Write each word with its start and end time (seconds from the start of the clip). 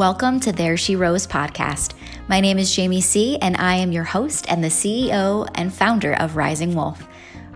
Welcome 0.00 0.40
to 0.40 0.52
There 0.52 0.78
She 0.78 0.96
Rose 0.96 1.26
podcast. 1.26 1.92
My 2.26 2.40
name 2.40 2.58
is 2.58 2.74
Jamie 2.74 3.02
C., 3.02 3.36
and 3.42 3.54
I 3.58 3.74
am 3.74 3.92
your 3.92 4.04
host 4.04 4.46
and 4.48 4.64
the 4.64 4.68
CEO 4.68 5.46
and 5.56 5.70
founder 5.70 6.14
of 6.14 6.36
Rising 6.36 6.74
Wolf. 6.74 7.06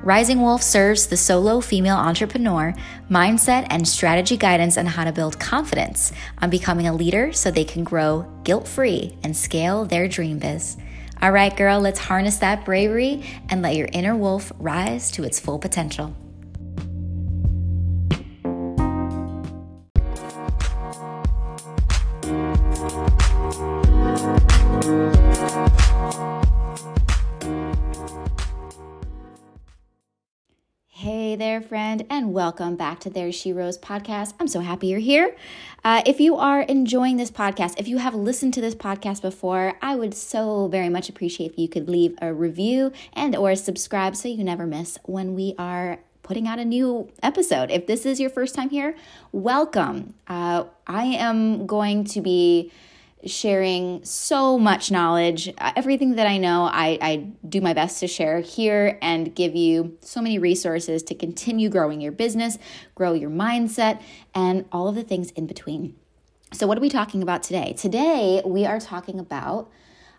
Rising 0.03 0.43
Wolf 0.43 0.63
serves 0.63 1.07
the 1.07 1.17
solo 1.17 1.63
female 1.63 1.97
entrepreneur 1.97 2.75
mindset 3.11 3.67
and 3.71 3.89
strategy 3.89 4.37
guidance 4.37 4.77
on 4.77 4.85
how 4.85 5.05
to 5.05 5.13
build 5.13 5.41
confidence 5.41 6.13
on 6.43 6.51
becoming 6.51 6.87
a 6.87 6.93
leader 6.93 7.33
so 7.33 7.51
they 7.51 7.65
can 7.65 7.83
grow 7.83 8.31
guilt 8.45 8.69
free 8.69 9.17
and 9.23 9.35
scale 9.35 9.87
their 9.87 10.07
dream 10.07 10.39
biz. 10.39 10.77
All 11.23 11.33
right, 11.33 11.57
girl, 11.57 11.81
let's 11.81 11.99
harness 11.99 12.37
that 12.37 12.67
bravery 12.67 13.25
and 13.49 13.63
let 13.63 13.75
your 13.75 13.89
inner 13.95 14.15
wolf 14.15 14.53
rise 14.59 15.11
to 15.13 15.25
its 15.25 15.41
full 15.41 15.59
potential. 15.59 16.15
Welcome 32.35 32.75
back 32.75 32.99
to 32.99 33.09
There 33.09 33.31
She 33.31 33.53
Rose 33.53 33.79
podcast. 33.79 34.35
I'm 34.41 34.49
so 34.49 34.59
happy 34.59 34.89
you're 34.89 34.99
here. 34.99 35.37
Uh, 35.85 36.03
if 36.05 36.19
you 36.19 36.35
are 36.35 36.63
enjoying 36.63 37.17
this 37.17 37.31
podcast, 37.31 37.75
if 37.79 37.87
you 37.87 37.99
have 37.99 38.13
listened 38.13 38.55
to 38.55 38.61
this 38.61 38.75
podcast 38.75 39.23
before, 39.23 39.75
I 39.81 39.95
would 39.95 40.15
so 40.15 40.67
very 40.67 40.89
much 40.89 41.09
appreciate 41.09 41.53
if 41.53 41.59
you 41.61 41.69
could 41.69 41.89
leave 41.89 42.19
a 42.21 42.35
review 42.35 42.91
and 43.13 43.37
or 43.37 43.55
subscribe 43.55 44.17
so 44.17 44.27
you 44.27 44.43
never 44.43 44.67
miss 44.67 44.99
when 45.05 45.37
we 45.37 45.55
are 45.59 46.01
putting 46.25 46.49
out 46.49 46.59
a 46.59 46.65
new 46.65 47.09
episode. 47.23 47.71
If 47.71 47.87
this 47.87 48.05
is 48.05 48.19
your 48.19 48.31
first 48.31 48.57
time 48.57 48.71
here, 48.71 48.97
welcome. 49.31 50.15
Uh, 50.27 50.65
I 50.89 51.05
am 51.05 51.69
going 51.69 52.03
to 52.07 52.21
be 52.21 52.73
sharing 53.27 54.05
so 54.05 54.59
much 54.59 54.91
knowledge. 54.91 55.53
Uh, 55.59 55.73
everything 55.77 56.17
that 56.17 56.27
I 56.27 56.39
know, 56.39 56.65
I, 56.65 56.99
I 57.01 57.17
do 57.49 57.61
my 57.61 57.73
best 57.73 58.01
to 58.01 58.07
share 58.07 58.41
here 58.41 58.99
and 59.03 59.35
give 59.35 59.55
you 59.55 59.97
so 60.01 60.21
many 60.21 60.39
resources 60.39 61.03
to 61.05 61.15
continue 61.15 61.69
growing 61.69 62.01
your 62.01 62.13
business, 62.13 62.59
grow 62.95 63.13
your 63.13 63.31
mindset, 63.31 64.03
and 64.35 64.65
all 64.73 64.89
of 64.89 64.95
the 64.95 65.03
things 65.03 65.31
in 65.33 65.47
between. 65.47 65.97
So, 66.53 66.67
what 66.67 66.79
are 66.79 66.83
we 66.83 66.89
talking 66.89 67.23
about 67.23 67.43
today? 67.43 67.75
Today, 67.77 68.43
we 68.45 68.65
are 68.65 68.79
talking 68.79 69.19
about 69.19 69.71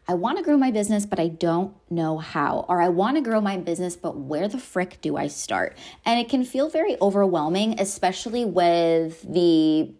I 0.07 0.13
want 0.13 0.37
to 0.37 0.43
grow 0.43 0.55
my 0.55 0.69
business, 0.69 1.05
but 1.05 1.19
I 1.19 1.29
don't 1.29 1.73
know 1.89 2.19
how. 2.19 2.65
Or 2.69 2.79
I 2.79 2.89
want 2.89 3.17
to 3.17 3.21
grow 3.21 3.41
my 3.41 3.57
business, 3.57 3.95
but 3.95 4.15
where 4.15 4.47
the 4.47 4.59
frick 4.59 4.99
do 5.01 5.17
I 5.17 5.27
start? 5.27 5.75
And 6.05 6.19
it 6.19 6.29
can 6.29 6.43
feel 6.43 6.69
very 6.69 6.95
overwhelming, 7.01 7.79
especially 7.79 8.45
with 8.45 9.21
the 9.23 9.91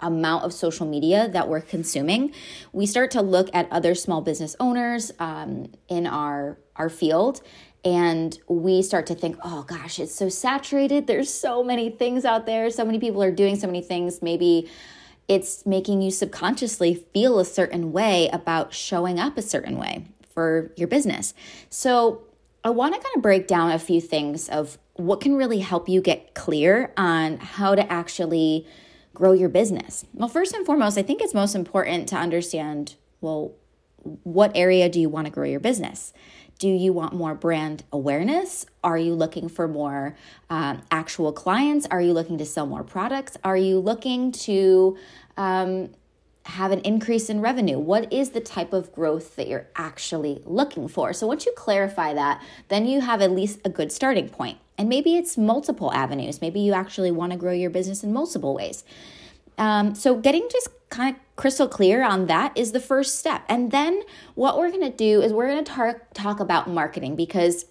amount 0.00 0.44
of 0.44 0.52
social 0.52 0.86
media 0.86 1.28
that 1.28 1.48
we're 1.48 1.60
consuming, 1.60 2.32
we 2.72 2.86
start 2.86 3.10
to 3.12 3.22
look 3.22 3.48
at 3.54 3.70
other 3.70 3.94
small 3.94 4.20
business 4.20 4.54
owners 4.60 5.12
um, 5.18 5.72
in 5.88 6.06
our 6.06 6.58
our 6.76 6.90
field, 6.90 7.40
and 7.84 8.38
we 8.48 8.82
start 8.82 9.06
to 9.06 9.14
think, 9.14 9.36
oh 9.42 9.62
gosh, 9.62 9.98
it's 9.98 10.14
so 10.14 10.28
saturated. 10.28 11.06
There's 11.06 11.32
so 11.32 11.62
many 11.62 11.88
things 11.88 12.24
out 12.24 12.44
there. 12.44 12.68
So 12.70 12.84
many 12.84 12.98
people 12.98 13.22
are 13.22 13.30
doing 13.30 13.56
so 13.56 13.66
many 13.66 13.80
things. 13.80 14.20
Maybe 14.20 14.68
it's 15.28 15.64
making 15.66 16.02
you 16.02 16.10
subconsciously 16.10 16.94
feel 16.94 17.38
a 17.38 17.44
certain 17.44 17.92
way 17.92 18.28
about 18.32 18.74
showing 18.74 19.18
up 19.18 19.38
a 19.38 19.42
certain 19.42 19.78
way 19.78 20.06
for 20.34 20.72
your 20.76 20.88
business. 20.88 21.32
So 21.70 22.24
I 22.62 22.70
want 22.70 22.94
to 22.94 23.00
kind 23.00 23.16
of 23.16 23.22
break 23.22 23.46
down 23.46 23.70
a 23.70 23.78
few 23.78 24.00
things 24.00 24.48
of 24.48 24.78
what 24.94 25.20
can 25.20 25.36
really 25.36 25.60
help 25.60 25.88
you 25.88 26.00
get 26.00 26.34
clear 26.34 26.92
on 26.96 27.38
how 27.38 27.74
to 27.74 27.92
actually 27.92 28.66
grow 29.16 29.32
your 29.32 29.48
business? 29.48 30.04
Well, 30.12 30.28
first 30.28 30.54
and 30.54 30.64
foremost, 30.64 30.98
I 30.98 31.02
think 31.02 31.20
it's 31.20 31.34
most 31.34 31.54
important 31.54 32.08
to 32.10 32.16
understand 32.16 32.94
well, 33.20 33.54
what 34.22 34.52
area 34.54 34.88
do 34.88 35.00
you 35.00 35.08
want 35.08 35.26
to 35.26 35.32
grow 35.32 35.44
your 35.44 35.58
business? 35.58 36.12
Do 36.58 36.68
you 36.68 36.92
want 36.92 37.12
more 37.12 37.34
brand 37.34 37.82
awareness? 37.92 38.66
Are 38.84 38.96
you 38.96 39.14
looking 39.14 39.48
for 39.48 39.66
more 39.66 40.16
um, 40.48 40.82
actual 40.90 41.32
clients? 41.32 41.86
Are 41.90 42.00
you 42.00 42.12
looking 42.12 42.38
to 42.38 42.46
sell 42.46 42.66
more 42.66 42.84
products? 42.84 43.36
Are 43.42 43.56
you 43.56 43.78
looking 43.78 44.32
to 44.32 44.96
um, 45.36 45.90
have 46.44 46.70
an 46.70 46.80
increase 46.80 47.28
in 47.28 47.40
revenue? 47.40 47.78
What 47.78 48.12
is 48.12 48.30
the 48.30 48.40
type 48.40 48.72
of 48.72 48.92
growth 48.92 49.36
that 49.36 49.48
you're 49.48 49.66
actually 49.76 50.40
looking 50.44 50.88
for? 50.88 51.12
So, 51.12 51.26
once 51.26 51.44
you 51.44 51.52
clarify 51.56 52.14
that, 52.14 52.42
then 52.68 52.86
you 52.86 53.00
have 53.00 53.20
at 53.20 53.32
least 53.32 53.60
a 53.64 53.68
good 53.68 53.92
starting 53.92 54.28
point. 54.28 54.58
And 54.78 54.88
maybe 54.88 55.16
it's 55.16 55.38
multiple 55.38 55.92
avenues. 55.92 56.40
Maybe 56.40 56.60
you 56.60 56.72
actually 56.72 57.10
want 57.10 57.32
to 57.32 57.38
grow 57.38 57.52
your 57.52 57.70
business 57.70 58.02
in 58.02 58.12
multiple 58.12 58.54
ways. 58.54 58.84
Um, 59.58 59.94
so, 59.94 60.16
getting 60.16 60.46
just 60.52 60.68
kind 60.90 61.16
of 61.16 61.36
crystal 61.36 61.68
clear 61.68 62.02
on 62.02 62.26
that 62.26 62.56
is 62.56 62.72
the 62.72 62.80
first 62.80 63.18
step. 63.18 63.42
And 63.48 63.70
then 63.70 64.02
what 64.34 64.58
we're 64.58 64.70
going 64.70 64.90
to 64.90 64.96
do 64.96 65.22
is 65.22 65.32
we're 65.32 65.48
going 65.48 65.64
to 65.64 65.72
tar- 65.72 66.02
talk 66.14 66.40
about 66.40 66.68
marketing 66.68 67.16
because 67.16 67.64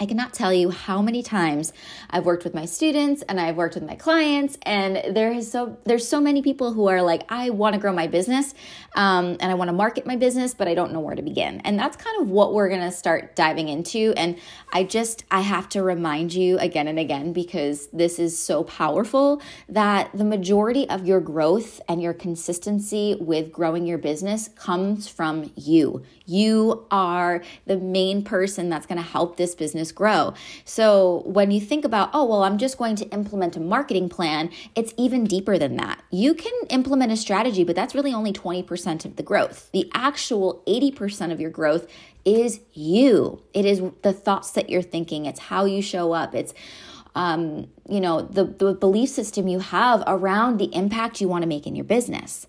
I 0.00 0.06
cannot 0.06 0.32
tell 0.32 0.52
you 0.52 0.70
how 0.70 1.02
many 1.02 1.22
times 1.22 1.72
I've 2.08 2.24
worked 2.24 2.44
with 2.44 2.54
my 2.54 2.64
students 2.64 3.22
and 3.28 3.38
I've 3.38 3.56
worked 3.56 3.74
with 3.74 3.84
my 3.84 3.94
clients, 3.94 4.56
and 4.62 5.14
there 5.14 5.32
is 5.32 5.50
so 5.50 5.76
there's 5.84 6.08
so 6.08 6.20
many 6.20 6.40
people 6.40 6.72
who 6.72 6.88
are 6.88 7.02
like, 7.02 7.24
I 7.28 7.50
want 7.50 7.74
to 7.74 7.80
grow 7.80 7.92
my 7.92 8.06
business, 8.06 8.54
um, 8.94 9.36
and 9.40 9.44
I 9.44 9.54
want 9.54 9.68
to 9.68 9.72
market 9.72 10.06
my 10.06 10.16
business, 10.16 10.54
but 10.54 10.66
I 10.66 10.74
don't 10.74 10.92
know 10.92 11.00
where 11.00 11.14
to 11.14 11.22
begin. 11.22 11.60
And 11.60 11.78
that's 11.78 11.96
kind 11.96 12.22
of 12.22 12.30
what 12.30 12.54
we're 12.54 12.70
gonna 12.70 12.92
start 12.92 13.36
diving 13.36 13.68
into. 13.68 14.14
And 14.16 14.38
I 14.72 14.84
just 14.84 15.24
I 15.30 15.42
have 15.42 15.68
to 15.70 15.82
remind 15.82 16.32
you 16.32 16.58
again 16.58 16.88
and 16.88 16.98
again 16.98 17.32
because 17.32 17.88
this 17.88 18.18
is 18.18 18.38
so 18.38 18.64
powerful 18.64 19.42
that 19.68 20.10
the 20.14 20.24
majority 20.24 20.88
of 20.88 21.06
your 21.06 21.20
growth 21.20 21.80
and 21.88 22.02
your 22.02 22.14
consistency 22.14 23.16
with 23.20 23.52
growing 23.52 23.86
your 23.86 23.98
business 23.98 24.48
comes 24.48 25.06
from 25.06 25.52
you. 25.54 26.02
You 26.24 26.86
are 26.90 27.42
the 27.66 27.76
main 27.76 28.22
person 28.24 28.68
that's 28.68 28.86
to 28.86 29.02
help 29.02 29.36
this 29.36 29.54
business 29.54 29.81
grow. 29.90 30.34
So 30.64 31.22
when 31.26 31.50
you 31.50 31.60
think 31.60 31.84
about, 31.84 32.10
oh, 32.12 32.24
well, 32.24 32.44
I'm 32.44 32.58
just 32.58 32.78
going 32.78 32.94
to 32.96 33.08
implement 33.08 33.56
a 33.56 33.60
marketing 33.60 34.08
plan, 34.08 34.50
it's 34.76 34.94
even 34.96 35.24
deeper 35.24 35.58
than 35.58 35.76
that. 35.76 36.02
You 36.10 36.34
can 36.34 36.52
implement 36.70 37.10
a 37.10 37.16
strategy, 37.16 37.64
but 37.64 37.74
that's 37.74 37.94
really 37.94 38.12
only 38.12 38.32
20% 38.32 39.04
of 39.04 39.16
the 39.16 39.22
growth. 39.22 39.70
The 39.72 39.90
actual 39.94 40.62
80% 40.66 41.32
of 41.32 41.40
your 41.40 41.50
growth 41.50 41.88
is 42.24 42.60
you. 42.72 43.42
It 43.52 43.64
is 43.64 43.82
the 44.02 44.12
thoughts 44.12 44.52
that 44.52 44.70
you're 44.70 44.82
thinking, 44.82 45.26
it's 45.26 45.40
how 45.40 45.64
you 45.64 45.82
show 45.82 46.12
up, 46.12 46.34
it's 46.34 46.54
um, 47.14 47.68
you 47.88 48.00
know, 48.00 48.22
the, 48.22 48.44
the 48.44 48.74
belief 48.74 49.10
system 49.10 49.48
you 49.48 49.58
have 49.58 50.02
around 50.06 50.58
the 50.58 50.74
impact 50.74 51.20
you 51.20 51.28
want 51.28 51.42
to 51.42 51.48
make 51.48 51.66
in 51.66 51.76
your 51.76 51.84
business. 51.84 52.46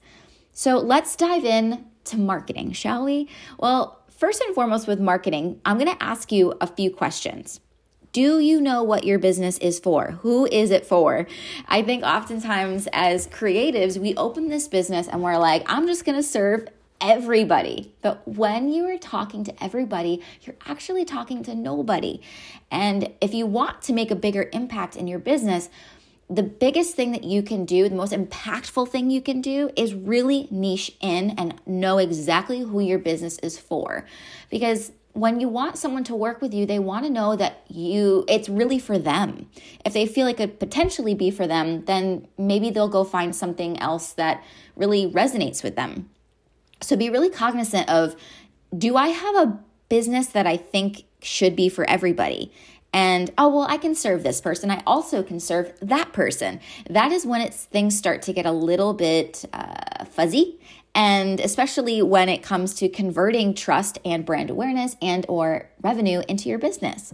So 0.54 0.78
let's 0.78 1.16
dive 1.16 1.44
in 1.44 1.86
to 2.06 2.18
marketing, 2.18 2.72
shall 2.74 3.06
we? 3.06 3.28
Well, 3.60 4.03
first 4.18 4.42
and 4.42 4.56
foremost, 4.56 4.88
with 4.88 5.00
marketing, 5.00 5.60
I'm 5.66 5.78
going 5.78 5.96
to 5.96 6.04
ask 6.04 6.32
you 6.32 6.54
a 6.62 6.68
few 6.68 6.92
questions. 6.92 7.60
Do 8.12 8.40
you 8.40 8.62
know 8.62 8.84
what 8.84 9.06
your 9.06 9.18
business 9.18 9.58
is 9.58 9.80
for? 9.80 10.20
Who 10.22 10.46
is 10.46 10.70
it 10.70 10.86
for? 10.86 11.26
I 11.68 11.82
think 11.82 12.04
oftentimes 12.04 12.88
as 12.94 13.28
creatives, 13.28 13.98
we 13.98 14.16
open 14.16 14.50
this 14.50 14.68
business 14.68 15.08
and 15.08 15.24
we're 15.24 15.40
like, 15.40 15.64
I'm 15.66 15.88
just 15.88 16.06
going 16.06 16.18
to 16.18 16.24
serve 16.24 16.68
everybody. 17.02 17.92
But 18.02 18.26
when 18.28 18.72
you 18.72 18.86
are 18.86 19.00
talking 19.00 19.44
to 19.46 19.64
everybody, 19.64 20.22
you're 20.44 20.56
actually 20.68 21.06
talking 21.06 21.44
to 21.44 21.56
nobody. 21.56 22.22
And 22.70 23.12
if 23.20 23.34
you 23.34 23.48
want 23.48 23.82
to 23.84 23.94
make 23.94 24.12
a 24.12 24.16
bigger 24.16 24.48
impact 24.54 24.96
in 24.96 25.08
your 25.08 25.20
business, 25.20 25.70
the 26.34 26.44
biggest 26.44 26.96
thing 26.96 27.12
that 27.12 27.24
you 27.24 27.44
can 27.44 27.66
do, 27.66 27.88
the 27.88 27.96
most 27.96 28.14
impactful 28.14 28.90
thing 28.90 29.12
you 29.12 29.22
can 29.22 29.40
do 29.42 29.70
is 29.76 29.94
really 29.94 30.48
niche 30.50 30.92
in 31.00 31.32
and 31.32 31.62
know 31.66 32.00
exactly 32.00 32.62
who 32.62 32.80
your 32.80 32.98
business 32.98 33.38
is 33.40 33.60
for. 33.60 34.06
Because 34.50 34.92
when 35.12 35.40
you 35.40 35.48
want 35.48 35.78
someone 35.78 36.04
to 36.06 36.16
work 36.16 36.42
with 36.42 36.52
you, 36.52 36.66
they 36.66 36.80
want 36.80 37.06
to 37.06 37.12
know 37.12 37.36
that 37.36 37.64
you 37.68 38.26
it's 38.28 38.50
really 38.50 38.80
for 38.80 38.98
them. 38.98 39.48
If 39.86 39.94
they 39.94 40.08
feel 40.08 40.26
it 40.26 40.38
could 40.38 40.60
potentially 40.60 41.14
be 41.14 41.30
for 41.30 41.46
them, 41.46 41.86
then 41.86 42.28
maybe 42.38 42.72
they'll 42.72 42.88
go 42.88 43.04
find 43.04 43.36
something 43.36 43.80
else 43.80 44.14
that 44.14 44.44
really 44.76 45.10
resonates 45.12 45.64
with 45.64 45.76
them. 45.76 46.10
So 46.82 46.96
be 46.96 47.12
really 47.12 47.30
cognizant 47.30 47.90
of 47.90 48.16
do 48.76 48.98
I 48.98 49.10
have 49.10 49.36
a 49.36 49.60
business 49.88 50.28
that 50.28 50.48
I 50.48 50.58
think 50.58 51.04
should 51.22 51.56
be 51.56 51.70
for 51.70 51.88
everybody? 51.88 52.52
And 52.94 53.32
oh 53.38 53.50
well 53.50 53.68
i 53.68 53.78
can 53.78 53.96
serve 53.96 54.24
this 54.24 54.42
person. 54.42 54.70
I 54.72 54.82
also 54.86 55.24
can 55.24 55.40
serve 55.40 55.74
that 55.82 56.14
person. 56.14 56.60
That 56.90 57.12
is 57.12 57.26
when 57.26 57.42
it's 57.42 57.66
things 57.66 57.98
start 57.98 58.22
to 58.24 58.34
get 58.34 58.46
a 58.46 58.52
little 58.52 58.94
bit 58.94 59.46
uh, 59.54 60.06
fuzzy. 60.06 60.60
And 60.96 61.40
especially 61.40 62.04
when 62.04 62.30
it 62.30 62.44
comes 62.44 62.76
to 62.76 62.90
converting 62.90 63.56
trust 63.56 63.98
and 64.06 64.26
brand 64.26 64.50
awareness 64.52 64.96
and 65.02 65.26
or 65.28 65.70
revenue 65.82 66.22
into 66.28 66.50
your 66.50 66.60
business. 66.60 67.14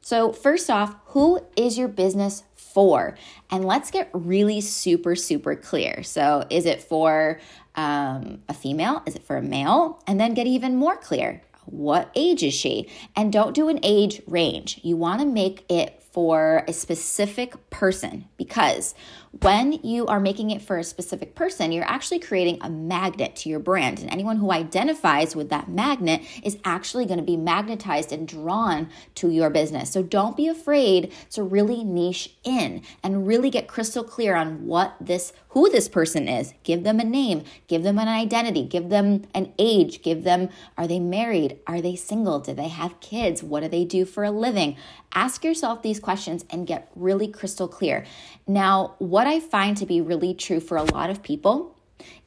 So 0.00 0.32
first 0.32 0.70
off 0.70 0.94
who 1.06 1.40
is 1.56 1.76
your 1.76 1.88
business 1.88 2.44
for? 2.54 3.16
And 3.50 3.64
let's 3.64 3.90
get 3.90 4.08
really 4.12 4.60
super 4.60 5.14
super 5.16 5.54
clear. 5.54 6.02
So 6.02 6.46
is 6.48 6.64
it 6.64 6.82
for 6.82 7.40
um, 7.74 8.42
a 8.48 8.54
female? 8.54 9.02
Is 9.06 9.16
it 9.16 9.22
for 9.22 9.36
a 9.36 9.42
male? 9.42 10.02
And 10.06 10.18
then 10.18 10.34
get 10.34 10.46
even 10.46 10.76
more 10.76 10.96
clear 10.96 11.42
What 11.66 12.10
age 12.14 12.42
is 12.42 12.54
she? 12.54 12.88
And 13.14 13.32
don't 13.32 13.54
do 13.54 13.68
an 13.68 13.80
age 13.82 14.22
range. 14.26 14.80
You 14.82 14.96
want 14.96 15.20
to 15.20 15.26
make 15.26 15.64
it 15.68 16.02
for 16.12 16.64
a 16.66 16.72
specific 16.72 17.70
person 17.70 18.26
because 18.36 18.94
when 19.38 19.74
you 19.84 20.06
are 20.06 20.18
making 20.18 20.50
it 20.50 20.60
for 20.60 20.76
a 20.76 20.84
specific 20.84 21.36
person, 21.36 21.70
you're 21.70 21.84
actually 21.84 22.18
creating 22.18 22.58
a 22.60 22.68
magnet 22.68 23.36
to 23.36 23.48
your 23.48 23.60
brand. 23.60 24.00
And 24.00 24.10
anyone 24.10 24.38
who 24.38 24.50
identifies 24.50 25.36
with 25.36 25.50
that 25.50 25.68
magnet 25.68 26.22
is 26.42 26.58
actually 26.64 27.06
going 27.06 27.20
to 27.20 27.24
be 27.24 27.36
magnetized 27.36 28.12
and 28.12 28.26
drawn 28.26 28.88
to 29.14 29.30
your 29.30 29.48
business. 29.48 29.92
So 29.92 30.02
don't 30.02 30.36
be 30.36 30.48
afraid 30.48 31.12
to 31.30 31.44
really 31.44 31.84
niche 31.84 32.34
in 32.42 32.82
and 33.04 33.26
really 33.26 33.50
get 33.50 33.68
crystal 33.68 34.02
clear 34.02 34.34
on 34.34 34.66
what 34.66 34.96
this 35.00 35.32
who 35.50 35.68
this 35.68 35.88
person 35.88 36.28
is. 36.28 36.54
Give 36.62 36.84
them 36.84 37.00
a 37.00 37.04
name, 37.04 37.42
give 37.66 37.82
them 37.82 37.98
an 37.98 38.06
identity, 38.06 38.64
give 38.64 38.88
them 38.88 39.24
an 39.34 39.52
age, 39.58 40.02
give 40.02 40.22
them 40.22 40.48
are 40.76 40.86
they 40.86 41.00
married? 41.00 41.58
Are 41.66 41.80
they 41.80 41.96
single? 41.96 42.40
Do 42.40 42.54
they 42.54 42.68
have 42.68 43.00
kids? 43.00 43.42
What 43.42 43.62
do 43.62 43.68
they 43.68 43.84
do 43.84 44.04
for 44.04 44.24
a 44.24 44.30
living? 44.30 44.76
Ask 45.12 45.44
yourself 45.44 45.82
these 45.82 45.98
questions 45.98 46.44
and 46.50 46.66
get 46.66 46.90
really 46.94 47.28
crystal 47.28 47.66
clear. 47.66 48.04
Now, 48.46 48.94
what 48.98 49.26
I 49.26 49.40
find 49.40 49.76
to 49.78 49.86
be 49.86 50.00
really 50.00 50.34
true 50.34 50.60
for 50.60 50.76
a 50.76 50.84
lot 50.84 51.10
of 51.10 51.22
people 51.22 51.76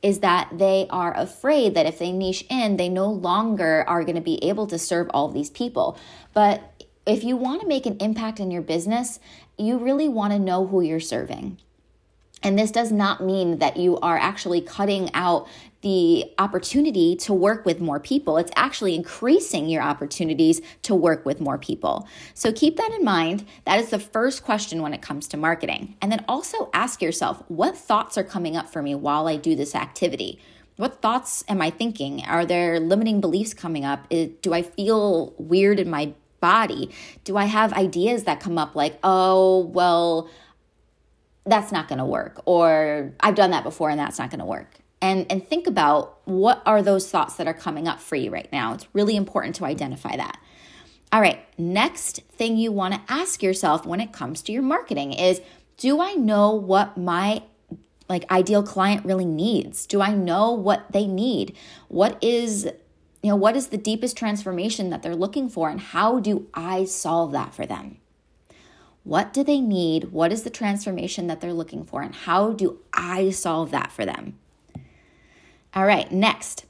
is 0.02 0.20
that 0.20 0.50
they 0.54 0.88
are 0.90 1.18
afraid 1.18 1.76
that 1.76 1.86
if 1.86 1.98
they 1.98 2.12
niche 2.12 2.46
in, 2.50 2.78
they 2.78 2.90
no 2.90 3.10
longer 3.10 3.86
are 3.88 4.04
going 4.04 4.16
to 4.16 4.22
be 4.22 4.44
able 4.44 4.68
to 4.68 4.78
serve 4.78 5.10
all 5.14 5.30
these 5.30 5.50
people. 5.50 5.98
But 6.34 6.84
if 7.06 7.24
you 7.24 7.38
want 7.38 7.62
to 7.62 7.68
make 7.68 7.86
an 7.86 7.98
impact 8.00 8.40
in 8.40 8.52
your 8.52 8.62
business, 8.62 9.20
you 9.58 9.78
really 9.78 10.10
want 10.10 10.34
to 10.34 10.40
know 10.40 10.68
who 10.68 10.82
you're 10.82 11.00
serving. 11.00 11.58
And 12.44 12.60
this 12.60 12.72
does 12.72 12.92
not 12.92 13.24
mean 13.24 13.60
that 13.60 13.78
you 13.78 13.98
are 14.00 14.18
actually 14.18 14.62
cutting 14.62 15.10
out 15.14 15.48
the 15.84 16.26
opportunity 16.40 17.16
to 17.18 17.34
work 17.34 17.66
with 17.66 17.80
more 17.80 18.00
people. 18.00 18.38
It's 18.38 18.52
actually 18.56 18.96
increasing 18.96 19.70
your 19.70 19.84
opportunities 19.84 20.62
to 20.82 20.96
work 20.96 21.26
with 21.26 21.40
more 21.40 21.58
people. 21.58 22.08
So 22.34 22.52
keep 22.52 22.78
that 22.78 22.92
in 22.92 23.04
mind. 23.04 23.46
That 23.66 23.80
is 23.80 23.90
the 23.90 24.00
first 24.00 24.44
question 24.44 24.82
when 24.82 24.94
it 24.94 25.02
comes 25.02 25.28
to 25.28 25.38
marketing. 25.38 25.96
And 26.02 26.12
then 26.12 26.26
also 26.28 26.70
ask 26.74 27.02
yourself 27.02 27.44
what 27.50 27.78
thoughts 27.78 28.18
are 28.18 28.24
coming 28.24 28.58
up 28.58 28.70
for 28.70 28.82
me 28.82 28.96
while 28.96 29.28
I 29.28 29.36
do 29.36 29.56
this 29.56 29.76
activity? 29.76 30.40
What 30.78 31.02
thoughts 31.02 31.44
am 31.48 31.62
I 31.62 31.70
thinking? 31.70 32.24
Are 32.26 32.46
there 32.46 32.80
limiting 32.80 33.22
beliefs 33.22 33.54
coming 33.54 33.86
up? 33.86 34.10
Do 34.10 34.54
I 34.54 34.64
feel 34.64 35.36
weird 35.38 35.80
in 35.80 35.90
my 35.90 36.14
body? 36.40 36.90
Do 37.26 37.38
I 37.38 37.46
have 37.46 37.74
ideas 37.74 38.24
that 38.24 38.40
come 38.40 38.58
up 38.58 38.76
like, 38.76 38.98
oh, 39.04 39.66
well, 39.66 40.30
that's 41.46 41.72
not 41.72 41.88
going 41.88 42.00
to 42.00 42.06
work 42.06 42.42
or 42.46 43.14
I've 43.20 43.36
done 43.36 43.52
that 43.52 43.64
before 43.64 43.90
and 43.90 44.00
that's 44.00 44.18
not 44.18 44.30
going 44.30 44.40
to 44.40 44.46
work. 44.46 44.80
And 45.04 45.30
and 45.30 45.46
think 45.46 45.68
about 45.68 46.20
what 46.24 46.64
are 46.66 46.82
those 46.82 47.12
thoughts 47.12 47.36
that 47.36 47.46
are 47.46 47.54
coming 47.54 47.90
up 47.90 48.00
for 48.00 48.16
you 48.16 48.32
right 48.32 48.50
now. 48.54 48.74
It's 48.74 48.88
really 48.94 49.18
important 49.18 49.54
to 49.58 49.66
identify 49.66 50.16
that. 50.16 50.40
All 51.12 51.20
right, 51.20 51.46
next 51.60 52.22
thing 52.32 52.56
you 52.56 52.72
want 52.72 52.94
to 52.94 53.02
ask 53.10 53.44
yourself 53.44 53.86
when 53.86 54.00
it 54.00 54.14
comes 54.14 54.42
to 54.44 54.54
your 54.54 54.62
marketing 54.62 55.12
is 55.12 55.42
do 55.76 56.00
I 56.00 56.14
know 56.14 56.56
what 56.56 56.98
my 56.98 57.44
like 58.08 58.32
ideal 58.32 58.64
client 58.64 59.06
really 59.06 59.26
needs? 59.26 59.86
Do 59.86 60.00
I 60.02 60.14
know 60.14 60.54
what 60.54 60.94
they 60.94 61.06
need? 61.06 61.58
What 61.90 62.18
is 62.24 62.64
you 63.22 63.30
know, 63.30 63.36
what 63.36 63.58
is 63.58 63.68
the 63.68 63.78
deepest 63.78 64.16
transformation 64.16 64.90
that 64.90 65.04
they're 65.04 65.18
looking 65.18 65.50
for 65.50 65.70
and 65.70 65.82
how 65.82 66.22
do 66.22 66.48
I 66.54 66.86
solve 66.86 67.34
that 67.34 67.54
for 67.54 67.66
them? 67.66 67.98
What 69.04 69.34
do 69.34 69.44
they 69.44 69.60
need? 69.60 70.14
What 70.14 70.32
is 70.32 70.44
the 70.44 70.50
transformation 70.50 71.28
that 71.28 71.42
they're 71.42 71.52
looking 71.52 71.84
for? 71.84 72.02
And 72.02 72.16
how 72.16 72.54
do 72.54 72.80
I 72.94 73.32
solve 73.32 73.72
that 73.72 73.92
for 73.92 74.06
them? 74.06 74.40
All 75.76 75.86
right, 75.86 76.12
next. 76.12 76.66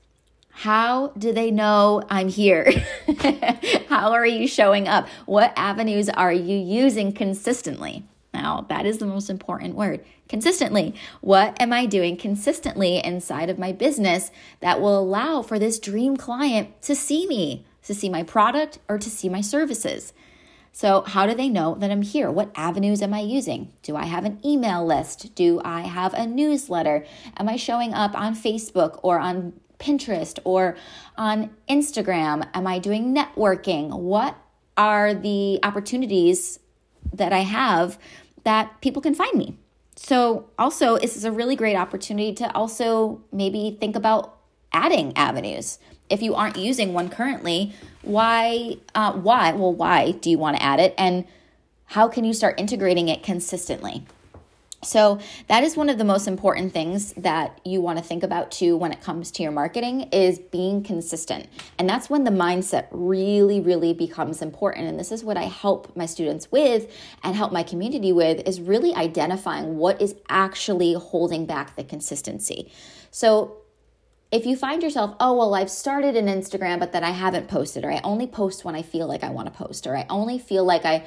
How 0.49 1.07
do 1.17 1.33
they 1.33 1.51
know 1.51 2.03
I'm 2.09 2.29
here? 2.29 2.71
how 3.89 4.13
are 4.13 4.25
you 4.25 4.47
showing 4.47 4.87
up? 4.87 5.09
What 5.25 5.51
avenues 5.57 6.07
are 6.07 6.31
you 6.31 6.57
using 6.57 7.11
consistently? 7.11 8.03
Now, 8.33 8.65
that 8.69 8.85
is 8.85 8.99
the 8.99 9.05
most 9.05 9.29
important 9.29 9.75
word 9.75 10.05
consistently. 10.29 10.95
What 11.19 11.61
am 11.61 11.73
I 11.73 11.85
doing 11.85 12.15
consistently 12.15 13.03
inside 13.03 13.49
of 13.49 13.59
my 13.59 13.73
business 13.73 14.31
that 14.61 14.79
will 14.79 14.97
allow 14.97 15.41
for 15.41 15.59
this 15.59 15.79
dream 15.79 16.15
client 16.15 16.81
to 16.83 16.95
see 16.95 17.27
me, 17.27 17.65
to 17.83 17.93
see 17.93 18.07
my 18.07 18.23
product, 18.23 18.79
or 18.87 18.97
to 18.97 19.09
see 19.09 19.27
my 19.27 19.41
services? 19.41 20.13
So, 20.75 21.01
how 21.01 21.27
do 21.27 21.35
they 21.35 21.49
know 21.49 21.75
that 21.75 21.91
I'm 21.91 22.01
here? 22.01 22.31
What 22.31 22.51
avenues 22.55 23.03
am 23.03 23.13
I 23.13 23.19
using? 23.19 23.71
Do 23.83 23.95
I 23.95 24.05
have 24.05 24.25
an 24.25 24.39
email 24.43 24.83
list? 24.83 25.35
Do 25.35 25.61
I 25.63 25.81
have 25.81 26.15
a 26.15 26.25
newsletter? 26.25 27.05
Am 27.37 27.47
I 27.47 27.57
showing 27.57 27.93
up 27.93 28.19
on 28.19 28.35
Facebook 28.35 28.99
or 29.03 29.19
on 29.19 29.53
Pinterest 29.77 30.39
or 30.43 30.75
on 31.15 31.51
Instagram? 31.69 32.49
Am 32.55 32.65
I 32.65 32.79
doing 32.79 33.13
networking? 33.13 33.99
What 33.99 34.35
are 34.75 35.13
the 35.13 35.59
opportunities 35.61 36.57
that 37.13 37.31
I 37.31 37.41
have 37.41 37.99
that 38.43 38.81
people 38.81 39.03
can 39.03 39.13
find 39.13 39.37
me? 39.37 39.59
So, 39.95 40.49
also, 40.57 40.97
this 40.97 41.15
is 41.15 41.23
a 41.23 41.31
really 41.31 41.55
great 41.55 41.75
opportunity 41.75 42.33
to 42.33 42.51
also 42.55 43.21
maybe 43.31 43.77
think 43.79 43.95
about 43.95 44.39
adding 44.73 45.15
avenues 45.15 45.77
if 46.09 46.21
you 46.21 46.35
aren't 46.35 46.57
using 46.57 46.93
one 46.93 47.09
currently, 47.09 47.73
why, 48.01 48.77
uh, 48.93 49.13
why, 49.13 49.53
well, 49.53 49.73
why 49.73 50.11
do 50.11 50.29
you 50.29 50.37
want 50.37 50.57
to 50.57 50.63
add 50.63 50.79
it? 50.79 50.93
And 50.97 51.25
how 51.85 52.07
can 52.07 52.23
you 52.23 52.33
start 52.33 52.59
integrating 52.59 53.07
it 53.07 53.23
consistently? 53.23 54.05
So, 54.83 55.19
that 55.47 55.63
is 55.63 55.77
one 55.77 55.89
of 55.89 55.97
the 55.97 56.03
most 56.03 56.27
important 56.27 56.73
things 56.73 57.13
that 57.13 57.59
you 57.63 57.81
want 57.81 57.99
to 57.99 58.03
think 58.03 58.23
about 58.23 58.51
too 58.51 58.75
when 58.75 58.91
it 58.91 59.01
comes 59.01 59.31
to 59.31 59.43
your 59.43 59.51
marketing 59.51 60.09
is 60.11 60.39
being 60.39 60.83
consistent. 60.83 61.47
And 61.79 61.87
that's 61.87 62.09
when 62.09 62.23
the 62.23 62.31
mindset 62.31 62.87
really 62.91 63.59
really 63.61 63.93
becomes 63.93 64.41
important 64.41 64.87
and 64.87 64.99
this 64.99 65.11
is 65.11 65.23
what 65.23 65.37
I 65.37 65.43
help 65.43 65.95
my 65.95 66.05
students 66.05 66.51
with 66.51 66.91
and 67.23 67.35
help 67.35 67.51
my 67.51 67.63
community 67.63 68.11
with 68.11 68.45
is 68.47 68.59
really 68.59 68.93
identifying 68.93 69.77
what 69.77 70.01
is 70.01 70.15
actually 70.29 70.93
holding 70.93 71.45
back 71.45 71.75
the 71.75 71.83
consistency. 71.83 72.71
So, 73.11 73.57
if 74.33 74.47
you 74.47 74.55
find 74.55 74.81
yourself, 74.81 75.15
oh, 75.19 75.37
well, 75.37 75.53
I've 75.53 75.69
started 75.69 76.15
an 76.15 76.25
Instagram, 76.25 76.79
but 76.79 76.91
then 76.91 77.03
I 77.03 77.11
haven't 77.11 77.47
posted, 77.47 77.85
or 77.85 77.91
I 77.91 78.01
only 78.03 78.25
post 78.25 78.65
when 78.65 78.73
I 78.73 78.81
feel 78.81 79.05
like 79.05 79.23
I 79.23 79.29
want 79.29 79.45
to 79.45 79.53
post, 79.53 79.85
or 79.85 79.95
I 79.95 80.07
only 80.09 80.39
feel 80.39 80.65
like 80.65 80.85
I, 80.85 81.05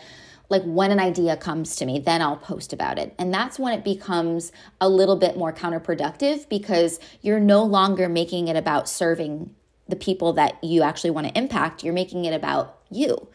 like 0.48 0.62
when 0.62 0.92
an 0.92 1.00
idea 1.00 1.36
comes 1.36 1.74
to 1.76 1.86
me, 1.86 1.98
then 1.98 2.22
I'll 2.22 2.36
post 2.36 2.72
about 2.72 3.00
it. 3.00 3.16
And 3.18 3.34
that's 3.34 3.58
when 3.58 3.76
it 3.76 3.82
becomes 3.82 4.52
a 4.80 4.88
little 4.88 5.16
bit 5.16 5.36
more 5.36 5.52
counterproductive 5.52 6.48
because 6.48 7.00
you're 7.20 7.40
no 7.40 7.64
longer 7.64 8.08
making 8.08 8.46
it 8.46 8.54
about 8.54 8.88
serving 8.88 9.52
the 9.88 9.96
people 9.96 10.32
that 10.34 10.62
you 10.62 10.84
actually 10.84 11.10
want 11.10 11.26
to 11.26 11.36
impact. 11.36 11.82
You're 11.82 11.94
making 11.94 12.26
it 12.26 12.32
about 12.32 12.78
you. 12.90 13.26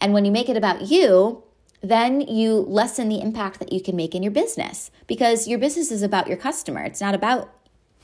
And 0.00 0.12
when 0.12 0.24
you 0.24 0.30
make 0.30 0.50
it 0.50 0.56
about 0.56 0.82
you, 0.82 1.42
then 1.80 2.20
you 2.20 2.60
lessen 2.60 3.08
the 3.08 3.20
impact 3.20 3.58
that 3.58 3.72
you 3.72 3.82
can 3.82 3.96
make 3.96 4.14
in 4.14 4.22
your 4.22 4.30
business 4.30 4.92
because 5.08 5.48
your 5.48 5.58
business 5.58 5.90
is 5.90 6.02
about 6.02 6.28
your 6.28 6.36
customer. 6.36 6.84
It's 6.84 7.00
not 7.00 7.16
about 7.16 7.52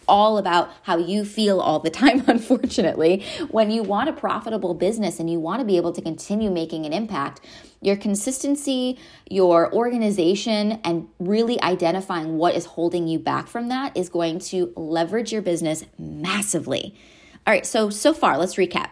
all 0.09 0.39
about 0.39 0.71
how 0.83 0.97
you 0.97 1.25
feel 1.25 1.61
all 1.61 1.79
the 1.79 1.91
time, 1.91 2.25
unfortunately. 2.27 3.25
When 3.51 3.71
you 3.71 3.83
want 3.83 4.09
a 4.09 4.13
profitable 4.13 4.75
business 4.75 5.21
and 5.21 5.31
you 5.31 5.39
want 5.39 5.61
to 5.61 5.65
be 5.65 5.77
able 5.77 5.93
to 5.93 6.03
continue 6.03 6.51
making 6.51 6.87
an 6.87 6.93
impact, 6.93 7.41
your 7.81 7.97
consistency, 7.97 8.99
your 9.31 9.73
organization, 9.73 10.81
and 10.83 11.09
really 11.19 11.61
identifying 11.63 12.37
what 12.37 12.55
is 12.55 12.65
holding 12.65 13.07
you 13.07 13.19
back 13.19 13.47
from 13.47 13.69
that 13.69 13.97
is 13.97 14.09
going 14.09 14.39
to 14.41 14.73
leverage 14.75 15.33
your 15.33 15.43
business 15.43 15.85
massively. 15.99 16.95
All 17.47 17.55
right, 17.55 17.65
so 17.65 17.89
so 17.91 18.13
far, 18.13 18.37
let's 18.37 18.57
recap. 18.57 18.91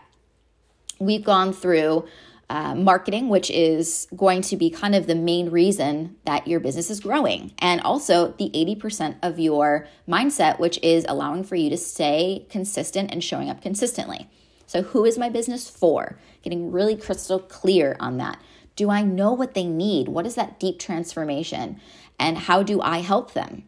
We've 0.99 1.25
gone 1.25 1.53
through 1.53 2.07
uh, 2.49 2.75
marketing, 2.75 3.29
which 3.29 3.51
is 3.51 4.07
going 4.15 4.41
to 4.41 4.57
be 4.57 4.71
kind 4.71 4.95
of 4.95 5.07
the 5.07 5.15
main 5.15 5.51
reason 5.51 6.17
that 6.25 6.47
your 6.47 6.61
business 6.61 6.91
is 6.91 7.01
growing. 7.01 7.53
And 7.59 7.81
also 7.81 8.35
the 8.39 8.51
80% 8.51 9.17
of 9.23 9.39
your 9.41 9.89
mindset, 10.09 10.59
which 10.59 10.79
is 10.83 11.05
allowing 11.09 11.43
for 11.43 11.57
you 11.57 11.71
to 11.71 11.77
stay 11.77 12.47
consistent 12.49 13.11
and 13.11 13.23
showing 13.23 13.51
up 13.51 13.63
consistently. 13.63 14.29
So, 14.67 14.83
who 14.83 15.05
is 15.05 15.19
my 15.19 15.29
business 15.29 15.69
for? 15.69 16.19
Getting 16.43 16.73
really 16.73 16.97
crystal 16.97 17.39
clear 17.39 17.97
on 18.01 18.19
that. 18.19 18.41
Do 18.75 18.91
I 18.91 19.03
know 19.03 19.33
what 19.33 19.55
they 19.55 19.65
need? 19.65 20.09
What 20.09 20.27
is 20.27 20.35
that 20.35 20.61
deep 20.61 20.79
transformation? 20.79 21.81
And 22.19 22.37
how 22.37 22.63
do 22.63 22.81
I 22.81 22.99
help 22.99 23.33
them? 23.33 23.65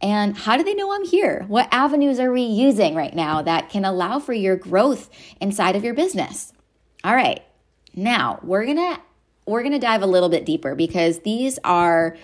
And 0.00 0.36
how 0.36 0.56
do 0.56 0.64
they 0.64 0.74
know 0.74 0.92
I'm 0.92 1.04
here? 1.04 1.44
What 1.48 1.68
avenues 1.72 2.18
are 2.18 2.32
we 2.32 2.42
using 2.42 2.94
right 2.94 3.14
now 3.14 3.42
that 3.42 3.70
can 3.70 3.84
allow 3.84 4.18
for 4.18 4.34
your 4.34 4.56
growth 4.56 5.08
inside 5.40 5.76
of 5.76 5.84
your 5.84 5.94
business? 5.94 6.52
All 7.04 7.14
right, 7.14 7.42
now, 7.96 8.40
we're 8.42 8.64
going 8.64 8.76
to 8.76 9.00
we're 9.46 9.62
going 9.62 9.72
to 9.72 9.78
dive 9.78 10.02
a 10.02 10.06
little 10.06 10.28
bit 10.30 10.46
deeper 10.46 10.74
because 10.74 11.20
these 11.20 11.58
are 11.64 12.16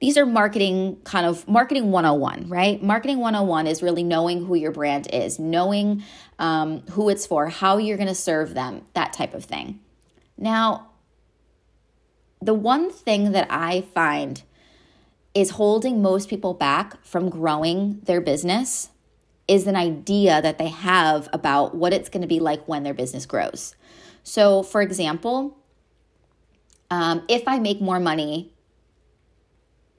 these 0.00 0.16
are 0.16 0.24
marketing 0.24 0.98
kind 1.04 1.26
of 1.26 1.46
marketing 1.48 1.90
101 1.90 2.48
right 2.48 2.80
marketing 2.80 3.18
101 3.18 3.66
is 3.66 3.82
really 3.82 4.04
knowing 4.04 4.46
who 4.46 4.54
your 4.54 4.70
brand 4.70 5.08
is 5.12 5.40
knowing 5.40 6.04
um, 6.38 6.80
who 6.92 7.08
it's 7.08 7.26
for 7.26 7.48
how 7.48 7.76
you're 7.76 7.96
going 7.96 8.08
to 8.08 8.14
serve 8.14 8.54
them 8.54 8.82
that 8.94 9.12
type 9.12 9.34
of 9.34 9.44
thing 9.44 9.80
now 10.38 10.90
the 12.40 12.54
one 12.54 12.88
thing 12.88 13.32
that 13.32 13.48
i 13.50 13.80
find 13.92 14.44
is 15.34 15.50
holding 15.50 16.00
most 16.00 16.28
people 16.28 16.54
back 16.54 17.04
from 17.04 17.28
growing 17.28 18.00
their 18.04 18.20
business 18.20 18.90
is 19.50 19.66
an 19.66 19.74
idea 19.74 20.40
that 20.40 20.58
they 20.58 20.68
have 20.68 21.28
about 21.32 21.74
what 21.74 21.92
it's 21.92 22.08
going 22.08 22.22
to 22.22 22.28
be 22.28 22.38
like 22.38 22.66
when 22.68 22.84
their 22.84 22.94
business 22.94 23.26
grows. 23.26 23.74
So, 24.30 24.62
for 24.62 24.80
example, 24.80 25.58
um, 26.88 27.24
if 27.28 27.48
I 27.48 27.58
make 27.58 27.80
more 27.80 27.98
money 27.98 28.52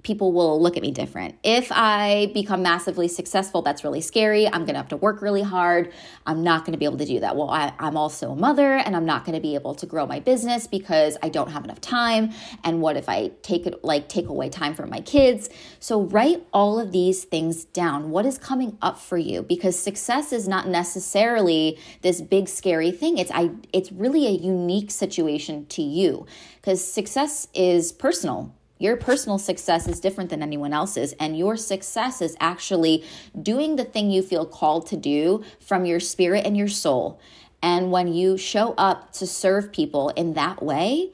people 0.03 0.31
will 0.31 0.62
look 0.62 0.77
at 0.77 0.84
me 0.84 0.91
different. 0.91 1.36
If 1.43 1.72
I 1.72 2.31
become 2.34 2.63
massively 2.63 3.08
successful, 3.08 3.62
that's 3.62 3.84
really 3.84 4.01
scary. 4.01 4.48
I'm 4.48 4.62
going 4.62 4.74
to 4.74 4.77
have 4.77 4.89
to 4.89 4.98
work 4.98 5.22
really 5.22 5.43
hard. 5.43 5.91
I'm 6.25 6.43
not 6.43 6.65
going 6.65 6.74
to 6.74 6.77
be 6.77 6.86
able 6.86 6.98
to 6.98 7.05
do 7.05 7.20
that. 7.20 7.36
Well, 7.36 7.50
I, 7.50 7.74
am 7.79 7.98
also 7.98 8.31
a 8.31 8.36
mother 8.36 8.74
and 8.74 8.96
I'm 8.96 9.05
not 9.05 9.25
going 9.25 9.36
to 9.36 9.41
be 9.41 9.55
able 9.55 9.75
to 9.75 9.86
grow 9.86 10.05
my 10.05 10.20
business 10.20 10.65
because 10.67 11.17
I 11.22 11.29
don't 11.29 11.51
have 11.51 11.63
enough 11.63 11.81
time. 11.81 12.31
And 12.63 12.81
what 12.81 12.98
if 12.98 13.08
I 13.08 13.31
take 13.41 13.67
it 13.67 13.84
like 13.84 14.10
take 14.10 14.27
away 14.27 14.50
time 14.50 14.74
from 14.74 14.89
my 14.89 15.01
kids? 15.01 15.50
So 15.79 16.01
write 16.01 16.46
all 16.51 16.79
of 16.79 16.91
these 16.91 17.24
things 17.24 17.65
down. 17.65 18.10
What 18.10 18.25
is 18.25 18.38
coming 18.38 18.77
up 18.81 18.98
for 19.00 19.17
you? 19.17 19.43
Because 19.43 19.77
success 19.77 20.34
is 20.34 20.48
not 20.48 20.67
necessarily 20.67 21.77
this 22.01 22.22
big 22.22 22.48
scary 22.48 22.91
thing. 22.91 23.17
It's 23.17 23.31
I 23.31 23.51
it's 23.72 23.91
really 23.91 24.25
a 24.25 24.31
unique 24.31 24.89
situation 24.91 25.65
to 25.67 25.81
you 25.81 26.25
because 26.55 26.84
success 26.84 27.48
is 27.53 27.91
personal 27.91 28.55
your 28.81 28.97
personal 28.97 29.38
success 29.38 29.88
is 29.88 30.00
different 30.00 30.31
than 30.31 30.41
anyone 30.41 30.73
else's, 30.73 31.13
and 31.19 31.38
your 31.38 31.55
success 31.55 32.19
is 32.19 32.35
actually 32.39 33.03
doing 33.39 33.75
the 33.75 33.83
thing 33.83 34.09
you 34.09 34.23
feel 34.23 34.45
called 34.45 34.88
to 34.88 34.97
do 34.97 35.43
from 35.59 35.85
your 35.85 36.00
spirit 36.00 36.47
and 36.47 36.57
your 36.57 36.67
soul. 36.67 37.19
And 37.61 37.91
when 37.91 38.11
you 38.11 38.38
show 38.38 38.73
up 38.79 39.13
to 39.13 39.27
serve 39.27 39.71
people 39.71 40.09
in 40.09 40.33
that 40.33 40.63
way, 40.63 41.11